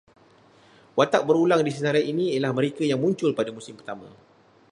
Watak 0.97 1.23
berulang 1.29 1.61
di 1.63 1.69
senarai 1.77 2.05
ini 2.11 2.25
ialah 2.35 2.51
mereka 2.57 2.81
yang 2.91 2.97
muncul 3.03 3.31
pada 3.37 3.51
musim 3.57 3.73
pertama 3.79 4.07